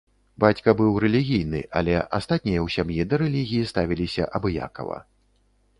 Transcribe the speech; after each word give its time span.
Бацька 0.43 0.69
быў 0.79 0.95
рэлігійны, 1.03 1.61
але 1.81 1.93
астатнія 2.19 2.61
ў 2.65 2.75
сям'і 2.77 3.07
да 3.11 3.15
рэлігіі 3.25 3.69
ставіліся 3.75 4.23
абыякава. 4.41 4.97